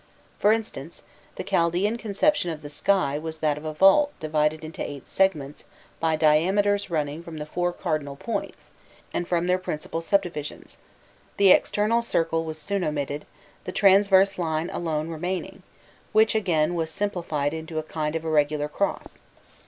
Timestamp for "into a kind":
17.53-18.15